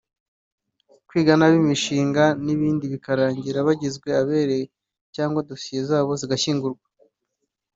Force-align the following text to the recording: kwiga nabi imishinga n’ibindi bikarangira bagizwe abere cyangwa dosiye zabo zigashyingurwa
kwiga 1.07 1.33
nabi 1.37 1.57
imishinga 1.63 2.23
n’ibindi 2.45 2.85
bikarangira 2.93 3.57
bagizwe 3.67 4.09
abere 4.21 4.59
cyangwa 5.15 5.45
dosiye 5.49 5.81
zabo 5.89 6.11
zigashyingurwa 6.21 6.85